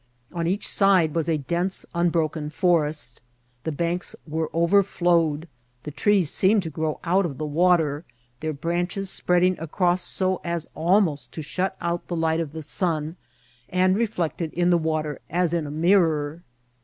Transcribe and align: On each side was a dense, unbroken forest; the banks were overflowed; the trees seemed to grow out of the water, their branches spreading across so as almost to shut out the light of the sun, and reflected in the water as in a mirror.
On 0.33 0.47
each 0.47 0.67
side 0.67 1.13
was 1.13 1.29
a 1.29 1.37
dense, 1.37 1.85
unbroken 1.93 2.49
forest; 2.49 3.21
the 3.65 3.71
banks 3.71 4.15
were 4.27 4.49
overflowed; 4.51 5.47
the 5.83 5.91
trees 5.91 6.31
seemed 6.31 6.63
to 6.63 6.71
grow 6.71 6.99
out 7.03 7.23
of 7.23 7.37
the 7.37 7.45
water, 7.45 8.03
their 8.39 8.51
branches 8.51 9.11
spreading 9.11 9.59
across 9.59 10.01
so 10.01 10.41
as 10.43 10.67
almost 10.73 11.31
to 11.33 11.43
shut 11.43 11.77
out 11.79 12.07
the 12.07 12.15
light 12.15 12.39
of 12.39 12.51
the 12.51 12.63
sun, 12.63 13.15
and 13.69 13.95
reflected 13.95 14.51
in 14.53 14.71
the 14.71 14.77
water 14.79 15.21
as 15.29 15.53
in 15.53 15.67
a 15.67 15.69
mirror. 15.69 16.41